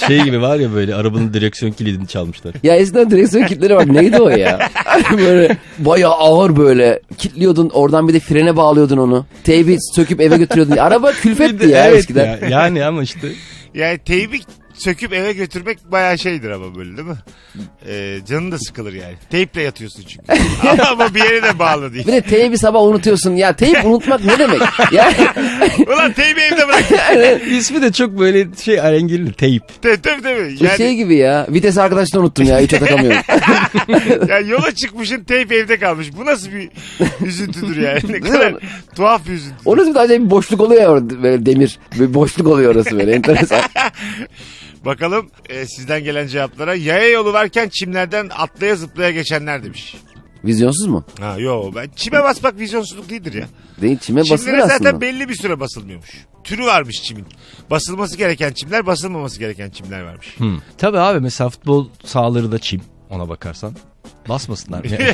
[0.07, 2.53] Şey gibi var ya böyle arabanın direksiyon kilidini çalmışlar.
[2.63, 3.93] Ya eskiden direksiyon kilitleri var.
[3.93, 4.69] Neydi o ya?
[5.17, 6.99] Böyle bayağı ağır böyle.
[7.17, 9.25] Kitliyordun oradan bir de frene bağlıyordun onu.
[9.43, 10.77] Teybi söküp eve götürüyordun.
[10.77, 12.25] Araba külfetti ya evet eskiden.
[12.25, 13.27] ya, yani ama işte
[13.73, 14.39] Yani teybi
[14.77, 17.17] söküp eve götürmek bayağı şeydir ama böyle değil mi?
[17.87, 19.15] Ee, canın da sıkılır yani.
[19.29, 20.25] Teyple yatıyorsun çünkü.
[20.89, 22.07] ama bir yere de bağlı değil.
[22.07, 23.35] Bir de teybi sabah unutuyorsun.
[23.35, 24.61] Ya teyp unutmak ne demek?
[24.91, 25.15] Yani
[25.87, 27.41] Ulan teybi evde bırak.
[27.47, 29.63] ismi de çok böyle şey alengirli teyip.
[29.81, 30.21] tabii tabii.
[30.21, 30.59] tabii.
[30.59, 31.47] bu Yani, şey gibi ya.
[31.49, 32.59] Vites arkadaşını unuttum ya.
[32.59, 33.21] Hiç takamıyorum.
[34.29, 36.07] yani yola çıkmışsın teyp evde kalmış.
[36.17, 36.69] Bu nasıl bir
[37.25, 37.99] üzüntüdür yani.
[38.09, 38.55] Ne kadar
[38.95, 39.55] tuhaf bir üzüntü.
[39.65, 41.79] Orası bir acayip bir boşluk oluyor ya orada böyle demir.
[41.99, 43.61] Bir boşluk oluyor orası böyle enteresan.
[44.87, 46.75] Bakalım e, sizden gelen cevaplara.
[46.75, 49.95] Yaya yolu varken çimlerden atlaya zıplaya geçenler demiş.
[50.43, 51.05] Vizyonsuz mu?
[51.19, 53.47] Ha yo ben çime basmak vizyonsuzluk değildir ya.
[53.81, 55.01] Değil çime basılır Çimlere zaten aslında.
[55.01, 56.25] belli bir süre basılmıyormuş.
[56.43, 57.25] Türü varmış çimin.
[57.69, 60.39] Basılması gereken çimler, basılmaması gereken çimler varmış.
[60.39, 60.59] Hmm.
[60.77, 63.73] Tabii abi mesela futbol sahaları da çim ona bakarsan.
[64.29, 64.83] Basmasınlar.
[64.87, 65.13] Yani.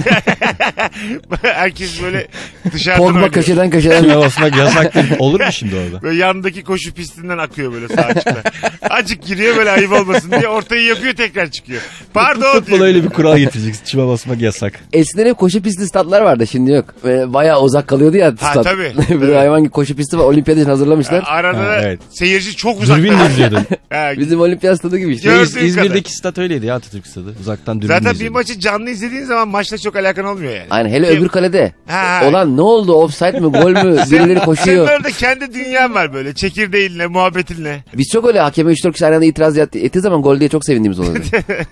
[1.42, 2.28] Herkes böyle
[2.74, 3.32] dışarıdan Pogba oynuyor.
[3.32, 4.02] köşeden köşeden.
[4.02, 5.06] Çime basmak yasak değil.
[5.20, 6.02] Olur mu şimdi orada?
[6.02, 8.44] Böyle yanındaki koşu pistinden akıyor böyle sağ açıkta.
[8.90, 11.82] Acık giriyor böyle ayıp olmasın diye ortayı yapıyor tekrar çıkıyor.
[12.14, 12.88] Pardon Futbol diyor.
[12.88, 13.86] öyle bir kural getireceksin.
[13.86, 14.80] Çime basmak yasak.
[14.94, 16.86] Eskiden hep koşu pisti statlar vardı şimdi yok.
[17.04, 18.64] Böyle bayağı uzak kalıyordu ya Ha, stat.
[18.64, 19.28] tabii, bir tabii.
[19.28, 20.24] de hayvan gibi koşu pisti var.
[20.24, 21.24] Olimpiyat için hazırlamışlar.
[21.28, 22.00] Arada Ha, evet.
[22.10, 22.98] seyirci çok uzak.
[22.98, 23.60] Dürbünle izliyordun.
[23.94, 25.30] Ha, Bizim olimpiyat stadı gibi işte.
[25.30, 25.66] Gördüğün İz- kadar.
[25.66, 27.36] İzmir'deki stat öyleydi ya Atatürk stadı.
[27.42, 28.38] Uzaktan dürbünle Zaten bir izliyordun.
[28.40, 30.68] maçı canlı izlediğin zaman maçla çok alakan olmuyor yani.
[30.70, 31.74] Aynen hele Kim- öbür kalede.
[31.88, 32.22] Ha.
[32.26, 34.88] Olan ne oldu offside mi gol mü birileri koşuyor.
[34.88, 36.34] Senin orada kendi dünyan var böyle.
[36.34, 37.84] Çekirdeğinle, muhabbetinle.
[37.94, 40.66] Biz çok öyle hakeme 3-4 kişi aynı anda itiraz etti- ettiği zaman gol diye çok
[40.66, 41.16] sevindiğimiz oluyor.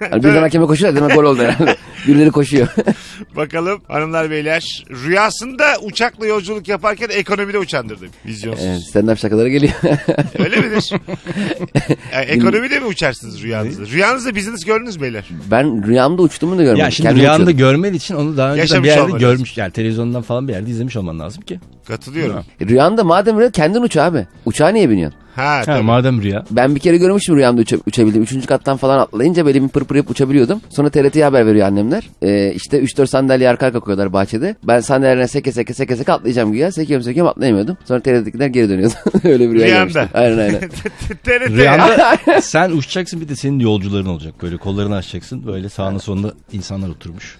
[0.10, 1.76] Hani birden hakeme koşuyor demek gol oldu herhalde.
[2.08, 2.68] Birileri koşuyor.
[3.36, 4.86] Bakalım hanımlar beyler.
[5.06, 8.06] Rüyasında uçakla yolculuk yaparken ekonomide uçandırdı.
[8.26, 8.66] Vizyonsuz.
[8.66, 9.74] evet, stand-up şakaları geliyor.
[10.40, 10.94] Öyle midir?
[12.14, 13.86] Yani ekonomide mi uçarsınız rüyanızda?
[13.86, 15.26] Rüyanızda business gördünüz beyler.
[15.52, 16.86] ben rüyamda uçtuğumu da görmedim.
[16.86, 19.58] Ya şimdi rüyanda görmen için onu daha önceden Yaşamış bir yerde görmüş.
[19.58, 21.60] Yani televizyondan falan bir yerde izlemiş olman lazım ki.
[21.88, 22.44] Katılıyorum.
[22.62, 24.28] Rüyanda madem öyle kendin uç abi.
[24.46, 25.21] Uçağa niye biniyorsun?
[25.36, 25.84] Ha, Ha, tabii.
[25.84, 26.44] madem rüya.
[26.52, 28.24] Ben bir kere görmüştüm rüyamda uça- uçabildim.
[28.24, 30.62] Üçüncü kattan falan atlayınca bir pır pır yapıp uçabiliyordum.
[30.70, 32.10] Sonra TRT'ye haber veriyor annemler.
[32.22, 34.56] Ee, işte 3-4 sandalye arka arka koyuyorlar bahçede.
[34.64, 36.72] Ben sandalyelerine seke seke seke seke atlayacağım güya.
[36.72, 37.78] Sekiyorum sekiyorum atlayamıyordum.
[37.86, 38.94] Sonra TRT'dekiler geri dönüyordu.
[39.24, 40.04] Öyle bir rüya görmüştüm.
[40.14, 40.60] Aynen aynen.
[41.24, 41.50] TRT.
[41.50, 44.34] Rüyanda sen uçacaksın bir de senin yolcuların olacak.
[44.42, 45.48] Böyle kollarını açacaksın.
[45.48, 47.38] Böyle sağına solunda insanlar oturmuş.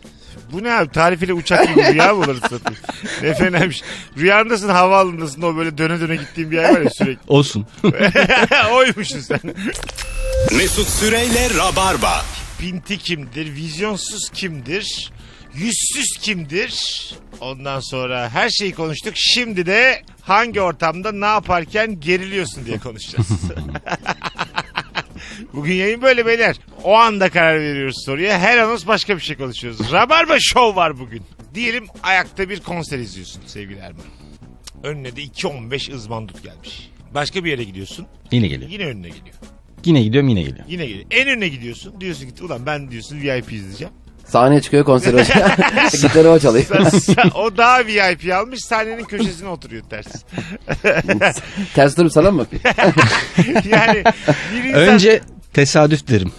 [0.54, 0.90] Bu ne abi?
[0.92, 2.80] Tarifeli uçak gibi rüya mı olur satayım?
[3.22, 3.82] Ne fenaymış.
[4.18, 7.20] Rüyandasın havaalanındasın o böyle döne döne gittiğin bir yer var ya sürekli.
[7.28, 7.68] Olsun.
[8.74, 9.40] Oymuşsun sen.
[10.58, 12.26] Mesut Süreyle Rabarba.
[12.60, 13.54] Pinti kimdir?
[13.56, 15.12] Vizyonsuz kimdir?
[15.54, 16.74] Yüzsüz kimdir?
[17.42, 19.14] Ondan sonra her şeyi konuştuk.
[19.16, 23.28] Şimdi de hangi ortamda ne yaparken geriliyorsun diye konuşacağız.
[25.54, 26.56] Bugün yayın böyle beyler.
[26.84, 28.40] O anda karar veriyoruz soruya.
[28.40, 29.92] Her anons başka bir şey konuşuyoruz.
[29.92, 31.22] Rabarba Show var bugün.
[31.56, 34.06] Diyelim ayakta bir konser izliyorsun sevgili Erman.
[34.84, 36.90] Önüne de 2.15 ızmandut gelmiş.
[37.14, 38.08] Başka bir yere gidiyorsun.
[38.32, 38.72] Yine geliyor.
[38.72, 39.36] Yine önüne geliyor.
[39.86, 40.66] Yine gidiyorum yine geliyor.
[40.68, 41.06] Yine geliyor.
[41.12, 42.02] En önüne gidiyorsun.
[42.02, 43.94] Diyorsun ki ulan ben diyorsun VIP izleyeceğim.
[44.26, 45.56] Sahneye çıkıyor konser hoca.
[45.92, 46.66] Gitarı o çalıyor.
[47.36, 50.08] O daha VIP almış sahnenin köşesine oturuyor ters.
[51.74, 52.62] Ters durup sana mı bakıyor?
[53.70, 54.04] Yani
[54.54, 54.88] bir insan...
[54.88, 55.22] Önce
[55.54, 56.32] tesadüf derim.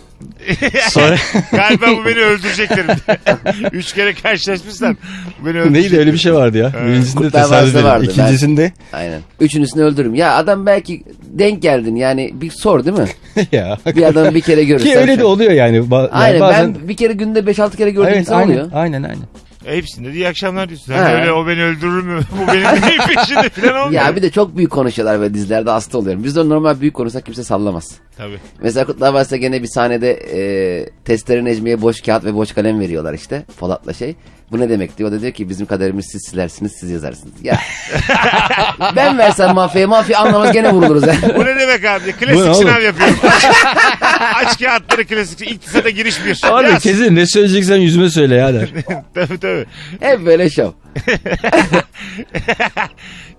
[0.90, 1.16] Sonra
[1.53, 2.87] Galiba bu beni öldürecek derim.
[3.72, 4.96] Üç kere karşılaşmışsan
[5.42, 5.83] bu beni öldürecek.
[5.83, 6.72] neydi öyle bir şey vardı ya.
[6.87, 7.85] Birincisinde Kurtlar tesadüf dedim.
[7.85, 8.05] vardı.
[8.05, 9.20] İkincisinde Aynen.
[9.40, 10.14] Üçüncüsünü öldürürüm.
[10.14, 13.09] Ya adam belki denk geldin yani bir sor değil mi?
[13.53, 13.79] ya.
[13.87, 14.92] Bir adamı bir kere görürsen.
[14.92, 15.77] Ki öyle de oluyor yani.
[15.79, 16.75] Ba- yani Aynen bazen...
[16.75, 18.70] ben bir kere günde 5-6 kere gördüğüm Evet insan aynen, oluyor.
[18.75, 19.22] aynen aynen.
[19.64, 20.87] Hepsinde de iyi akşamlar diyorsun.
[20.87, 21.12] Sen Ha.
[21.14, 22.20] öyle o beni öldürür mü?
[22.33, 24.03] Bu benim neyin peşinde falan olmuyor.
[24.05, 26.25] Ya bir de çok büyük konuşuyorlar ve dizilerde hasta oluyorum.
[26.25, 27.90] Biz de normal büyük konuşsak kimse sallamaz.
[28.16, 28.38] Tabii.
[28.62, 30.40] Mesela Kurtlar Vadisi'nde gene bir sahnede e,
[31.05, 33.44] testere Necmi'ye boş kağıt ve boş kalem veriyorlar işte.
[33.59, 34.14] Polat'la şey.
[34.52, 35.10] Bu ne demek diyor.
[35.10, 37.34] O da diyor ki bizim kaderimiz siz silersiniz siz yazarsınız.
[37.42, 37.58] Ya
[38.96, 41.06] ben versem mafyaya mafya anlamaz gene vuruluruz.
[41.06, 41.18] Yani.
[41.36, 42.04] Bu ne demek abi?
[42.04, 42.54] Bu ne Klasik oğlum?
[42.54, 43.16] sınav yapıyorum.
[44.34, 45.50] Aç kağıtları klasik.
[45.50, 46.40] İktisada giriş bir.
[46.44, 46.82] Abi Yaz.
[46.82, 48.68] kesin ne söyleyeceksen yüzüme söyle ya der.
[49.14, 49.66] tabii tabii.
[50.00, 50.70] Hep böyle şov.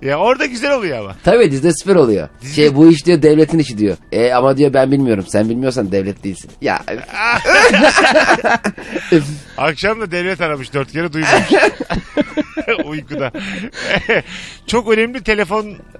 [0.01, 1.15] Ya orada güzel oluyor ama.
[1.23, 2.29] Tabii dizide süper oluyor.
[2.55, 3.97] Şey bu iş diyor devletin işi diyor.
[4.11, 5.25] E ama diyor ben bilmiyorum.
[5.27, 6.51] Sen bilmiyorsan devlet değilsin.
[6.61, 6.81] Ya
[9.57, 11.53] Akşam da devlet aramış dört kere duymamış.
[12.85, 13.31] Uykuda.
[14.67, 15.23] Çok önemli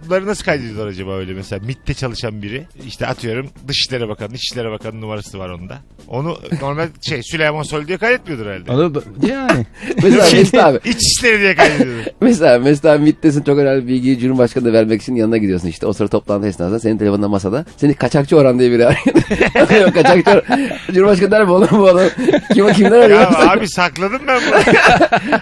[0.04, 1.66] telefonları nasıl kaydediyorlar acaba öyle mesela?
[1.66, 2.63] MIT'te çalışan biri.
[2.88, 5.78] İşte atıyorum Dışişleri Bakanı, İçişleri Bakanı numarası var onda.
[6.08, 8.72] Onu normal şey Süleyman Soylu diye kaydetmiyordur herhalde.
[8.72, 9.66] Onu, yani.
[10.04, 10.80] mesela Mesut abi.
[10.86, 12.06] İçişleri diye kaydediyordur.
[12.22, 15.86] Mesela Mesut abi MİT'tesin çok önemli bilgiyi Cumhurbaşkanı'na vermek için yanına gidiyorsun işte.
[15.86, 17.66] O sıra toplantı esnasında senin telefonunda masada.
[17.78, 19.82] Seni kaçakçı Orhan diye biri arıyor.
[19.86, 20.60] Yok kaçakçı Orhan.
[20.94, 22.08] Cumhurbaşkanı der mi oğlum bu adam?
[22.54, 23.20] Kim kimden arıyor?
[23.20, 24.76] ya abi sakladım ben bunu.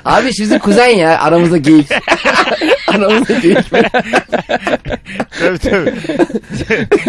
[0.06, 1.88] Abi bizim kuzen ya aramızda geyik.
[2.88, 3.58] aramızda geyik.
[5.40, 5.94] tabii tabii.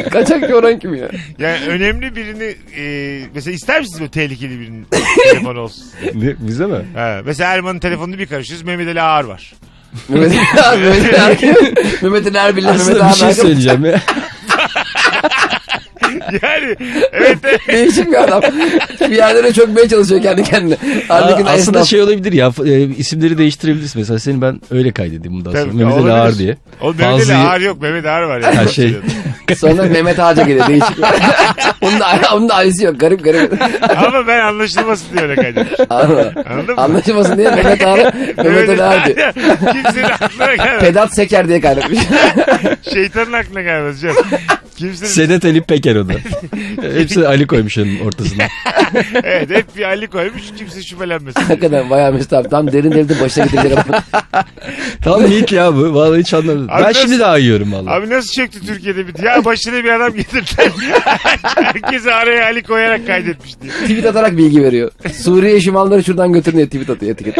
[0.11, 1.09] Kaçakçı Orhan kim ya?
[1.39, 4.87] Yani önemli birini e, mesela ister misiniz böyle tehlikeli birinin
[5.33, 5.85] telefonu olsun?
[6.15, 6.79] Ne, bize mi?
[6.95, 8.67] Ha, mesela Erman'ın telefonunu bir karışıyoruz.
[8.67, 9.55] Mehmet Ali Ağar var.
[10.09, 11.55] Mehmet Ali Mehmet Ali
[12.03, 14.01] Mehmet Ali Mehmet Aslında bir şey söyleyeceğim ya.
[16.43, 16.77] Yani
[17.13, 17.39] evet.
[17.69, 18.43] Değişik bir adam.
[19.01, 20.77] Bir yerlere çökmeye çalışıyor kendi kendine.
[21.09, 21.87] Halbuki Aa, Aslında esnaf.
[21.87, 24.01] şey olabilir ya e, isimleri değiştirebilirsin.
[24.01, 25.65] Mesela seni ben öyle kaydedeyim bundan sonra.
[25.65, 26.13] Tabii, Mehmet Ali.
[26.13, 26.57] Ağar diye.
[26.81, 27.83] Oğlum Mehmet Ali Fazlıyı- Ağar yok.
[27.83, 28.41] Mehmet Ağar var.
[28.41, 28.55] Yani.
[28.55, 28.97] Ha, şey.
[29.57, 30.97] Sonra Mehmet Ağaca geliyor değişik.
[31.83, 33.53] onun, da, onun da ailesi yok garip garip.
[34.07, 35.81] Ama ben anlaşılmasın diye öyle kaydetmiş.
[35.91, 36.35] Anladın
[36.75, 36.81] mı?
[36.83, 39.33] Anlaşılmasın diye Mehmet Ağa'yı Mehmet Ali Ağar diyor.
[39.73, 40.81] Kimsenin aklına gelmez.
[40.81, 41.99] Pedat Seker diye kaydetmiş.
[42.95, 44.17] Şeytanın aklına gelmez canım.
[44.77, 45.11] Kimsenin...
[45.11, 46.13] Sedat Ali Peker o da.
[46.99, 48.43] Hepsi Ali koymuş onun ortasına.
[49.25, 50.43] evet hep bir Ali koymuş.
[50.59, 51.41] Kimse şüphelenmesin.
[51.41, 52.49] Hakikaten bayağı Mesut abi.
[52.49, 54.03] Tam derin devletin başına adam.
[55.05, 55.95] Tam Yiğit ya bu.
[55.95, 56.71] Vallahi hiç anlamadım.
[56.71, 57.95] Abi ben nasıl- şimdi daha yiyorum vallahi.
[57.95, 59.23] Abi nasıl çöktü Türkiye'de bir...
[59.23, 60.69] Ya başına bir adam getirdiler.
[61.43, 63.73] Herkesi araya Ali koyarak kaydetmiş diye.
[63.73, 64.91] tweet atarak bilgi veriyor.
[65.13, 67.39] Suriye şimalları şuradan götürün diye tweet atıyor etiket.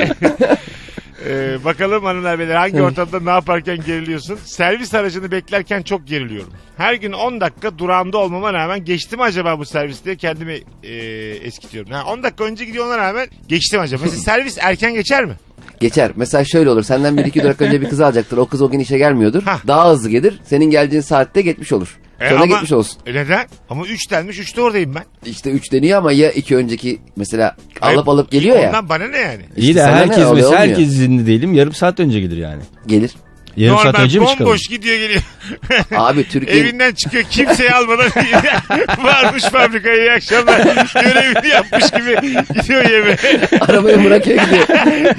[1.27, 4.39] Ee, bakalım hanımlar beyler hangi ortamda ne yaparken geriliyorsun?
[4.45, 6.51] Servis aracını beklerken çok geriliyorum.
[6.77, 10.95] Her gün 10 dakika durağımda olmama rağmen geçti mi acaba bu servis diye kendimi e,
[11.31, 11.93] eskitiyorum.
[11.93, 14.03] Yani 10 dakika önce gidiyor ona rağmen geçti mi acaba?
[14.05, 15.35] Mesela servis erken geçer mi?
[15.81, 16.13] Geçer.
[16.17, 16.83] Mesela şöyle olur.
[16.83, 18.37] Senden bir iki durak önce bir kız alacaktır.
[18.37, 19.43] O kız o gün işe gelmiyordur.
[19.43, 19.67] Hah.
[19.67, 20.41] Daha hızlı gelir.
[20.45, 21.99] Senin geldiğin saatte geçmiş olur.
[22.23, 22.99] E Sonra ama- geçmiş olsun.
[23.07, 23.47] Neden?
[23.71, 25.31] Ama 3 denmiş 3'te oradayım ben.
[25.31, 28.69] İşte 3 deniyor ama ya iki önceki mesela Hayır, alıp alıp geliyor ya.
[28.69, 29.43] Ondan bana ne yani?
[29.57, 30.69] İyi de sana ne herkes oluyor, mesela olmuyor.
[30.69, 31.55] herkes izinli değilim.
[31.55, 32.63] Yarım saat önce gelir yani.
[32.87, 33.11] Gelir.
[33.57, 34.47] Yarım saat önce mi çıkalım?
[34.51, 35.23] bomboş gidiyor geliyor.
[35.97, 38.07] Abi Türkiye Evinden çıkıyor kimseyi almadan
[39.05, 40.59] varmış fabrikaya iyi akşamlar.
[41.03, 43.17] Görevini yapmış gibi gidiyor yemeğe.
[43.61, 44.69] arabayı bırakıyor gidiyor.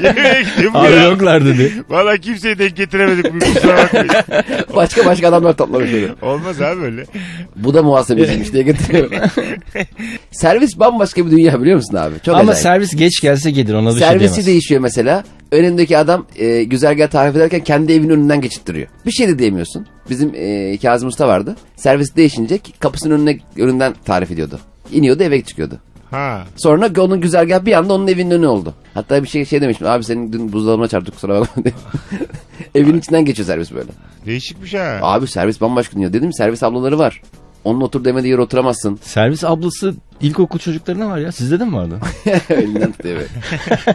[0.04, 0.74] yemeğe gidiyor.
[0.74, 1.04] Bu Abi ya.
[1.04, 1.74] yoklar dedi.
[1.90, 3.34] Valla kimseyi denk getiremedik.
[3.34, 4.10] bu Kusura bakmayın.
[4.76, 6.08] Başka başka adamlar toplamış öyle.
[6.22, 7.06] Olmaz abi öyle.
[7.56, 9.12] Bu da muhasebeciymiş diye getiriyorum.
[10.32, 12.14] Servis bambaşka bir dünya biliyor musun abi?
[12.26, 12.58] Çok Ama acayip.
[12.64, 14.48] servis geç gelse gelir ona bir şey Servisi diyemez.
[14.48, 15.24] değişiyor mesela.
[15.54, 18.88] Önündeki adam e, güzergah tarif ederken kendi evinin önünden geçittiriyor.
[19.06, 19.88] Bir şey de diyemiyorsun.
[20.10, 21.56] Bizim e, Kazım Usta vardı.
[21.76, 24.60] Servis değişince kapısının önüne önünden tarif ediyordu.
[24.92, 25.80] İniyordu eve çıkıyordu.
[26.12, 26.44] Ha.
[26.58, 28.74] Sonra onun güzergah bir anda onun evinin önü oldu.
[28.94, 29.88] Hatta bir şey şey demiştim.
[29.88, 31.74] Abi senin dün buzdolabına çarptık kusura bakma diye.
[32.76, 33.90] Evin içinden geçiyor servis böyle.
[34.26, 35.00] Değişikmiş ha.
[35.02, 36.14] Abi servis bambaşka dünya.
[36.14, 37.22] Dedim servis ablaları var.
[37.64, 39.00] Onun otur demediği yer oturamazsın.
[39.02, 41.32] Servis ablası ilkokul çocuklarına var ya.
[41.32, 42.00] Sizde de mi vardı?
[42.50, 43.28] Elinden tutuyor böyle.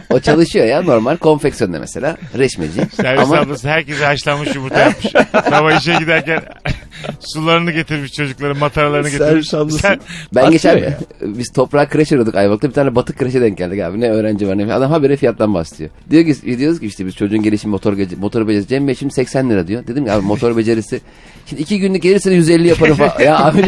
[0.09, 2.17] O çalışıyor ya normal konfeksiyonda mesela.
[2.37, 2.81] Reşmeci.
[2.95, 5.13] Servis Ama ablası herkese haşlanmış yumurta yapmış.
[5.49, 6.41] Sabah işe giderken
[7.33, 9.49] sularını getirmiş çocukların mataralarını getirmiş.
[9.49, 9.77] Servis ablası.
[9.79, 9.99] Sen-
[10.35, 10.97] ben geçen ya.
[11.21, 13.99] biz toprağa kreş arıyorduk Ayvalık'ta bir tane batık kreşe denk geldik abi.
[13.99, 15.89] Ne öğrenci var ne adam habire fiyattan bahsediyor.
[16.09, 19.49] Diyor ki diyoruz ki işte biz çocuğun gelişim motor motor becerisi Cem Bey şimdi 80
[19.49, 19.87] lira diyor.
[19.87, 21.01] Dedim ki abi motor becerisi
[21.45, 23.19] şimdi iki günlük gelirse 150 yaparım falan.
[23.23, 23.65] ya abi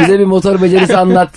[0.00, 1.30] bize bir motor becerisi anlat.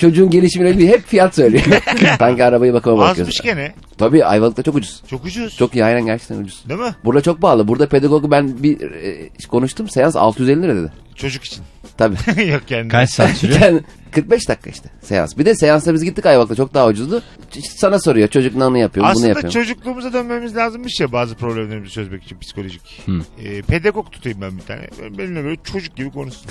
[0.00, 1.64] Çocuğun gelişimine ilgili hep fiyat söylüyor.
[2.18, 3.20] Sanki arabayı bakıma bakıyoruz.
[3.20, 3.72] Azmış gene.
[3.98, 5.02] Tabii Ayvalık'ta çok ucuz.
[5.10, 5.56] Çok ucuz.
[5.56, 6.64] Çok iyi aynen gerçekten ucuz.
[6.68, 6.94] Değil mi?
[7.04, 7.68] Burada çok pahalı.
[7.68, 9.88] Burada pedagogu ben bir e, konuştum.
[9.88, 10.92] Seans 650 lira dedi.
[11.14, 11.64] Çocuk için.
[11.98, 12.16] Tabii.
[12.46, 12.88] Yok kendi.
[12.88, 13.60] Kaç saat sürüyor?
[13.60, 13.80] Yani
[14.10, 15.38] 45 dakika işte seans.
[15.38, 17.22] Bir de seansa biz gittik Ayvalık'ta çok daha ucuzdu.
[17.52, 19.52] Ç- Sana soruyor çocuk ne onu yapıyor bunu Aslında yapıyor.
[19.52, 23.02] çocukluğumuza dönmemiz lazımmış ya bazı problemlerimizi çözmek için psikolojik.
[23.44, 24.80] Ee, pedagog tutayım ben bir tane.
[25.18, 26.46] Benimle böyle çocuk gibi konuşsun.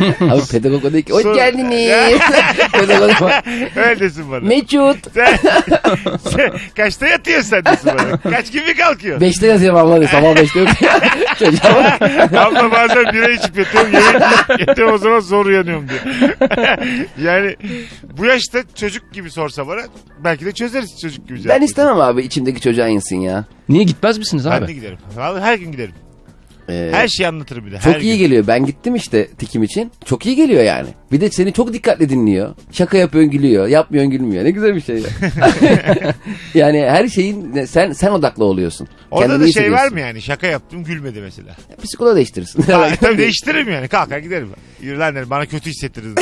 [0.20, 1.12] Abi pedagog o değil ki.
[1.12, 2.18] Hoş Sonra- geldiniz.
[2.72, 3.42] pedagog ama.
[3.76, 4.40] Öyle desin bana.
[4.40, 5.12] Meçhut.
[5.14, 5.36] Sen,
[6.30, 8.20] sen kaçta yatıyorsun sen desin bana.
[8.36, 9.20] Kaç gibi kalkıyorsun?
[9.20, 10.08] Beşte yatıyorum abla diye.
[10.08, 10.68] Sabah beşte yok.
[12.38, 13.92] Abla bazen bira içip yatıyorum.
[13.92, 16.00] Yemek yiyip yatıyorum o zaman zor uyanıyorum diye.
[17.22, 17.56] yani
[18.18, 19.80] bu yaşta çocuk gibi sorsa bana
[20.24, 21.40] belki de çözeriz çocuk gibi.
[21.42, 23.44] cevap Ben istemem abi içimdeki çocuğa insin ya.
[23.68, 24.66] Niye gitmez misiniz Ben abi?
[24.66, 24.98] de giderim.
[25.16, 25.94] Vallahi her gün giderim.
[26.68, 27.76] Ee, Her şeyi anlatırım bir de.
[27.76, 28.18] çok her iyi gün.
[28.24, 28.44] geliyor.
[28.46, 29.90] Ben gittim işte tikim için.
[30.04, 30.88] Çok iyi geliyor yani.
[31.12, 32.54] Bir de seni çok dikkatli dinliyor.
[32.72, 33.66] Şaka yapıyorsun gülüyor.
[33.68, 34.44] Yapmıyorsun gülmüyor.
[34.44, 35.02] Ne güzel bir şey ya.
[36.54, 38.88] yani her şeyin sen sen odaklı oluyorsun.
[39.10, 40.22] Orada Kendini da şey var mı yani?
[40.22, 41.56] Şaka yaptım gülmedi mesela.
[41.84, 42.62] Psikoloğa değiştirirsin.
[42.62, 43.88] Ha, tabii değiştiririm yani.
[43.88, 44.48] Kalkar giderim.
[44.80, 45.30] Yürü lan derim.
[45.30, 46.14] Bana kötü hissettiririz.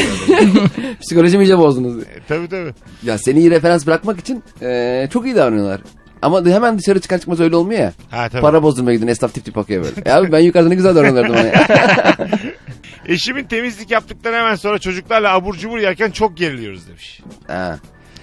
[1.01, 2.03] Psikolojimi iyice bozdunuz.
[2.03, 2.73] E, tabii tabii.
[3.03, 5.81] Ya seni iyi referans bırakmak için eee, çok iyi davranıyorlar.
[6.23, 7.93] Ama hemen dışarı çıkar çıkmaz öyle olmuyor ya.
[8.11, 8.41] Ha tabii.
[8.43, 10.11] Para bozdurmaya gidin esnaf tip tip bakıyor böyle.
[10.11, 11.67] Ya abi ben yukarıda ne güzel davranıyordum ona ya.
[13.07, 17.21] Eşimin temizlik yaptıktan hemen sonra çocuklarla abur cubur yerken çok geriliyoruz demiş.
[17.47, 17.79] ha.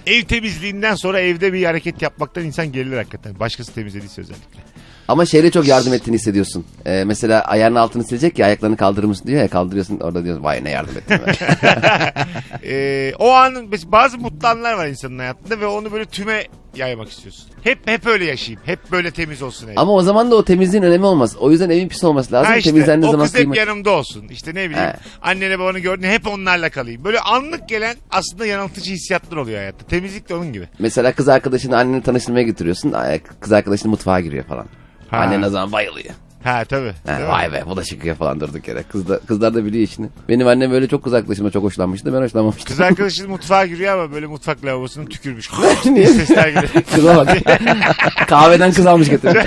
[0.08, 3.40] Ev temizliğinden sonra evde bir hareket yapmaktan insan gerilir hakikaten.
[3.40, 4.60] Başkası temizlediyse özellikle.
[5.08, 6.66] Ama şeyde çok yardım ettiğini hissediyorsun.
[6.86, 10.64] Eee, mesela ayağının altını silecek ya ayaklarını kaldırır mısın diyor ya kaldırıyorsun orada diyorsun vay
[10.64, 11.18] ne yardım ettin.
[11.28, 11.34] be."
[12.64, 16.44] Ee, o anın mes- bazı mutlu anlar var insanın hayatında ve onu böyle tüme
[16.76, 17.46] yaymak istiyorsun.
[17.64, 18.62] Hep hep öyle yaşayayım.
[18.66, 19.74] Hep böyle temiz olsun ev.
[19.76, 21.36] Ama o zaman da o temizliğin önemi olmaz.
[21.40, 22.52] O yüzden evin pis olması lazım.
[22.52, 23.58] Ha işte, Temizlendiği o zaman kız hep kıymet.
[23.58, 24.28] yanımda olsun.
[24.28, 24.96] İşte ne bileyim He.
[25.22, 27.04] annene babanı gördüğünde hep onlarla kalayım.
[27.04, 29.86] Böyle anlık gelen aslında yanıltıcı hissiyatlar oluyor hayatta.
[29.86, 30.68] Temizlik de onun gibi.
[30.80, 32.92] Mesela kız arkadaşını anneni tanıştırmaya götürüyorsun.
[32.92, 34.66] Ay, Kız arkadaşın mutfağa giriyor falan.
[35.10, 35.18] Ha.
[35.18, 36.14] Annen o zaman bayılıyor.
[36.44, 36.94] Ha tabii.
[37.06, 38.84] Ha, vay be bu da çıkıyor falan durduk yere.
[38.84, 40.10] Kız da, kızlar da biliyor işini.
[40.30, 42.14] Benim annem böyle çok kız arkadaşıma çok hoşlanmıştı.
[42.14, 42.66] Ben hoşlanmamıştım.
[42.68, 45.50] Kız arkadaşın mutfağa giriyor ama böyle mutfak lavabosuna tükürmüş.
[45.86, 46.08] Niye?
[46.08, 46.70] Sesler geliyor.
[46.96, 47.38] Kıza bak.
[48.28, 49.46] Kahveden kız almış getirmiş.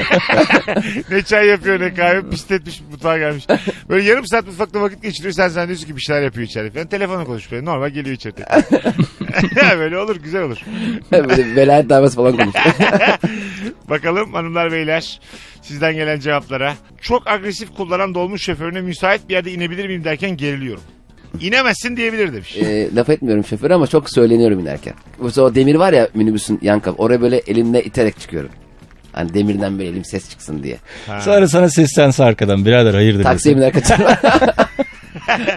[1.11, 3.47] ne çay yapıyor ne kahve pisletmiş mutfağa gelmiş.
[3.89, 5.33] Böyle yarım saat mutfakta vakit geçiriyor.
[5.35, 6.87] Sen zannediyorsun ki bir şeyler yapıyor içeride falan.
[6.87, 7.65] Telefonla konuşuyor.
[7.65, 8.47] Normal geliyor içeride.
[9.79, 10.59] böyle olur güzel olur.
[11.13, 12.75] böyle velayet davası falan konuşuyor.
[13.93, 15.21] Bakalım hanımlar beyler
[15.63, 16.75] sizden gelen cevaplara.
[17.01, 20.83] Çok agresif kullanan dolmuş şoförüne müsait bir yerde inebilir miyim derken geriliyorum.
[21.41, 22.57] İnemezsin diyebilir demiş.
[22.57, 24.95] e, laf etmiyorum şoföre ama çok söyleniyorum inerken.
[25.21, 27.03] Mesela o demir var ya minibüsün yan kapı.
[27.03, 28.51] Oraya böyle elimle iterek çıkıyorum.
[29.13, 30.79] Hani demirden böyle elim ses çıksın diye.
[31.21, 34.07] Sonra sana seslense arkadan birader hayırdır Taksiye biner kaçarım.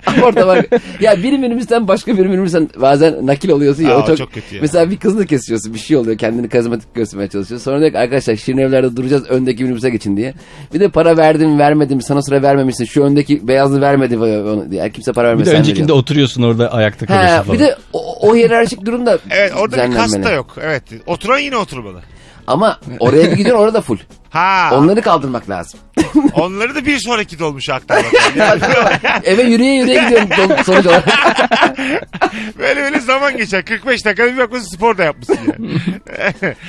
[0.06, 0.66] Ama orada bak.
[1.00, 3.96] Ya bir minibüsten başka bir minibüsten bazen nakil oluyorsun ya.
[3.96, 4.62] Aa, o çok, çok kötü ya.
[4.62, 6.18] Mesela bir kızını kesiyorsun bir şey oluyor.
[6.18, 7.62] Kendini karizmatik göstermeye çalışıyor.
[7.62, 10.34] Sonra diyor ki arkadaşlar şirin evlerde duracağız öndeki minibüse geçin diye.
[10.74, 12.86] Bir de para verdim vermedim sana sıra vermemişsin.
[12.86, 14.90] Şu öndeki beyazlı vermedi onu diye.
[14.90, 15.46] Kimse para Bir vermez.
[15.48, 16.02] de sen öncekinde veriyorsun.
[16.02, 17.60] oturuyorsun orada ayakta kalıyorsun Ha, falan.
[17.60, 20.24] bir de o, o hiyerarşik durumda Evet orada bir kas düzenlenmeli.
[20.24, 20.56] da yok.
[20.62, 20.84] Evet.
[21.06, 22.02] Oturan yine oturmalı.
[22.48, 23.98] Ama oraya bir gidiyorsun orada full.
[24.30, 24.70] Ha.
[24.74, 25.80] Onları kaldırmak lazım.
[26.34, 28.14] Onları da bir sonraki dolmuş aktarmak.
[29.24, 31.08] Eve yürüye yürüye gidiyorum son- sonuç olarak.
[32.60, 33.66] böyle böyle zaman geçer.
[33.66, 35.70] 45 dakika bir bakmışsın spor da yapmışsın yani.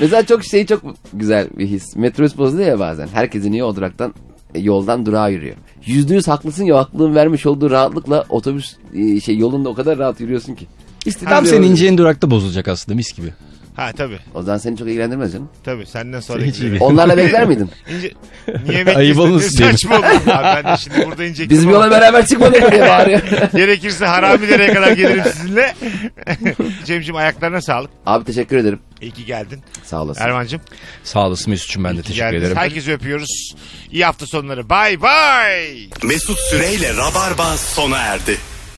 [0.01, 0.83] Mesela çok şey çok
[1.13, 1.97] güzel bir his.
[1.97, 3.09] Metrobüs bozuluyor ya bazen.
[3.13, 4.15] Herkes iniyor o duraktan
[4.55, 5.57] e, yoldan durağa yürüyor.
[5.87, 10.21] Yüzde yüz haklısın ya aklın vermiş olduğu rahatlıkla otobüs e, şey yolunda o kadar rahat
[10.21, 10.67] yürüyorsun ki.
[11.07, 11.71] İstediğin Tam yere senin yürüyorsun.
[11.73, 13.33] ineceğin durakta bozulacak aslında mis gibi.
[13.77, 14.19] Ha tabii.
[14.35, 15.49] O zaman seni çok ilgilendirmez canım.
[15.65, 16.43] Tabii senden sonra.
[16.43, 16.79] Hiç iyi.
[16.81, 17.71] Onlarla bekler miydin?
[17.97, 18.13] İnce,
[18.67, 18.97] niye?
[18.97, 19.41] Ayıp diyelim.
[19.41, 20.05] Saçma olur.
[20.05, 21.51] Abi ben de şimdi burada inecektim.
[21.59, 23.21] Biz bir yola beraber çıkmadık diye bağırıyor.
[23.55, 25.75] Gerekirse haramilereye kadar gelirim sizinle.
[26.85, 27.91] Cemciğim ayaklarına sağlık.
[28.07, 28.79] Abi teşekkür ederim.
[29.01, 29.61] İyi ki geldin.
[29.85, 30.23] Sağ olasın.
[30.23, 30.61] Erman'cığım.
[31.05, 32.43] Sağ olasın Mesut'cum ben de teşekkür geldiniz.
[32.43, 32.57] ederim.
[32.57, 33.55] Herkesi öpüyoruz.
[33.93, 34.69] İyi hafta sonları.
[34.69, 35.77] Bay bay.
[36.03, 38.37] Mesut Süreyle Rabarba sona erdi.